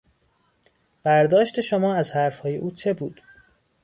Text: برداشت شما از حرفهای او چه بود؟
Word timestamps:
برداشت 1.03 1.61
شما 1.61 1.93
از 1.95 2.11
حرفهای 2.11 2.57
او 2.57 2.71
چه 2.71 2.93
بود؟ 2.93 3.21